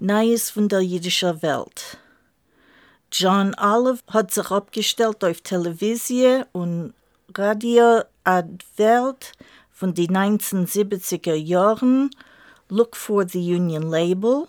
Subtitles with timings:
[0.00, 1.98] Neues von der jüdischen Welt.
[3.10, 6.94] John Olive hat sich abgestellt auf Television und
[7.36, 9.32] Radio Advert
[9.72, 12.10] von den 1970er Jahren,
[12.68, 14.46] Look for the Union Label,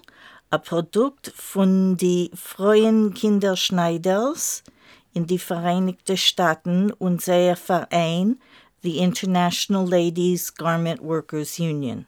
[0.51, 4.63] ein Produkt von die Freien Kinderschneiders
[5.15, 8.39] in die Vereinigten Staaten und sehr Verein,
[8.83, 12.05] the International Ladies Garment Workers Union.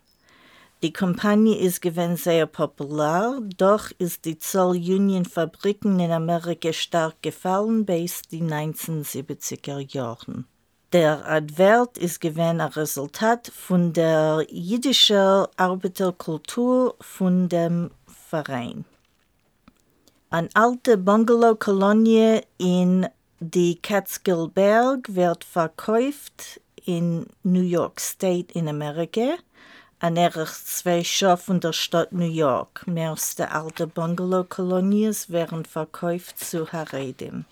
[0.83, 7.21] Die Kampagne ist gewesen sehr populär, doch ist die Zoll Union Fabriken in Amerika stark
[7.21, 10.47] gefallen bis die 1970er Jahren.
[10.91, 18.83] Der Advert ist gewesen ein Resultat von der jüdischen Arbeiterkultur von dem Verein.
[20.31, 23.07] Eine alte Bungalow-Kolonie in
[23.39, 29.35] die Catskill-Berg wird verkauft in New York State in Amerika
[30.01, 32.87] an erich zwei Schaffen der Stadt New York.
[32.87, 37.45] Mehrste alte Bungalow-Kolonies werden verkauft zu Haredim.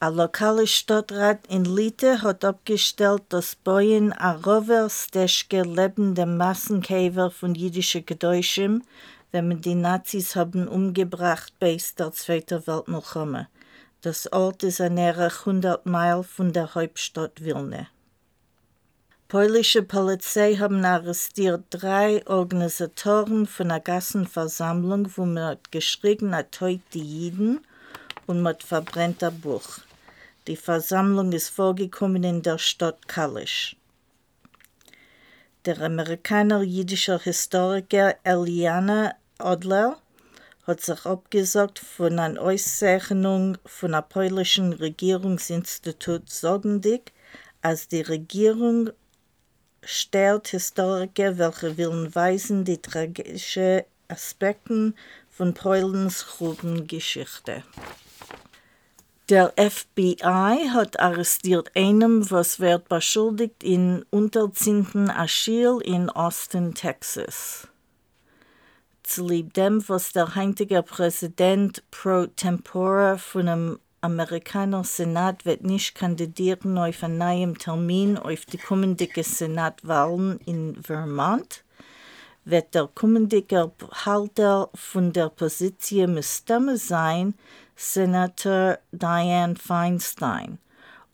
[0.00, 7.54] Ein lokaler Stadtrat in Lite hat abgestellt, dass Boyen a Rover Steschke lebende Massenkäfer von
[7.54, 8.82] jüdischen Gedäuschem,
[9.30, 13.46] wenn man die Nazis haben umgebracht bis der Zweite Weltmilchome.
[14.00, 17.86] Das Ort ist an 100 Meilen von der Hauptstadt Wilne.
[19.30, 26.82] Polnische Polizei haben arrestiert drei Organisatoren von einer Gassenversammlung, wo man hat geschrien hat heute
[26.94, 27.60] die Jiden
[28.26, 29.78] und mit verbrennter Buch.
[30.48, 33.76] Die Versammlung ist vorgekommen in der Stadt Kalisch.
[35.64, 39.96] Der Amerikaner-jüdische Historiker Eliana Odler
[40.66, 47.12] hat sich abgesagt von einer Auszeichnung von einem polnischen Regierungsinstitut sorgendig,
[47.62, 48.90] als die Regierung
[49.82, 54.92] stellt Historiker, welche willen weisen die tragischen Aspekte
[55.28, 57.62] von Polens Grubengeschichte.
[59.30, 67.68] Der FBI hat arrestiert einen, was wird beschuldigt in unterziehenden Asyl in Austin, Texas.
[69.04, 76.78] Zulieb dem, was der heutige Präsident pro tempore von dem Amerikaner Senat wird nicht kandidieren
[76.78, 81.64] auf einen neuen Termin auf die kommende Senatwahlen in Vermont,
[82.46, 83.44] wird der kommende
[84.06, 87.34] Halter von der Position müsste sein
[87.76, 90.58] Senator Dianne Feinstein.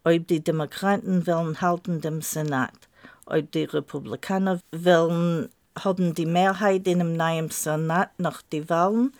[0.05, 2.89] Ob die Demokraten wollen halten dem Senat,
[3.25, 9.13] ob die Republikaner wollen haben die Mehrheit in dem neuen Senat nach den Wahlen,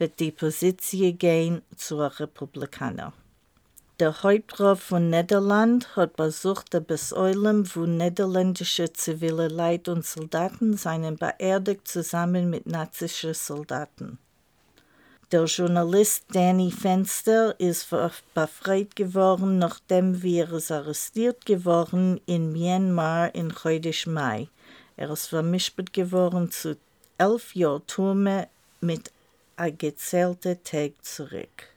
[0.00, 3.12] wird die Position gehen zur Republikaner.
[4.00, 11.18] Der Hauptrat von Niederland hat besucht der Besäulung, wo niederländische zivile Leid und Soldaten seien
[11.18, 14.18] beerdigt zusammen mit nazischen Soldaten.
[15.32, 17.88] Der Journalist Danny Fenster ist
[18.34, 24.48] befreit geworden, nachdem er ist arrestiert geworden in Myanmar in heute Mai.
[24.96, 26.78] Er ist vermischt geworden zu
[27.18, 28.48] elf Jahren Turme
[28.80, 29.12] mit
[29.60, 31.68] ein gezählter Tag zurück.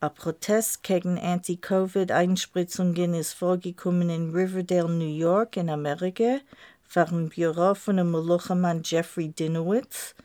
[0.00, 6.40] Ein Protest gegen Anti-Covid-Einspritzungen ist vorgekommen in Riverdale, New York in Amerika,
[6.82, 10.16] vor dem Büro von dem Molochemann Jeffrey Dinowitz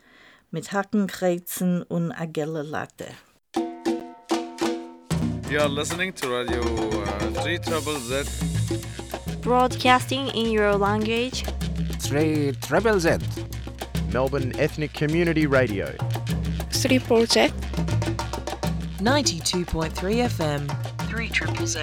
[0.49, 3.05] mit Hackenkreuzen und Agelle Latte.
[5.47, 8.27] You are listening to Radio uh, 3 Trouble Z.
[9.41, 11.43] Broadcasting in your language.
[11.99, 13.21] 3 Triple Z.
[14.11, 15.87] Melbourne Ethnic Community Radio.
[16.79, 17.51] 3 Z.
[19.01, 20.67] 92.3 FM.
[21.09, 21.79] 3 Triple Z.